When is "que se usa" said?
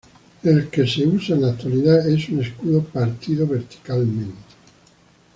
0.71-1.35